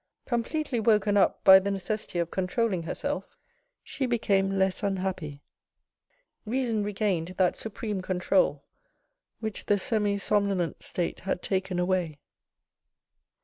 Completely 0.25 0.79
woken 0.79 1.15
up 1.15 1.43
by 1.43 1.59
the 1.59 1.69
necessity 1.69 2.17
of 2.17 2.31
controlling 2.31 2.81
herself, 2.81 3.37
she 3.83 4.07
be 4.07 4.17
came 4.17 4.49
less 4.57 4.81
unhappy. 4.81 5.43
Reason, 6.43 6.83
regained 6.83 7.35
that 7.37 7.55
supreme 7.55 8.01
control 8.01 8.65
which 9.41 9.67
the 9.67 9.77
semi 9.77 10.17
somnolent 10.17 10.81
state 10.81 11.19
had 11.19 11.43
taken 11.43 11.77
away. 11.77 12.17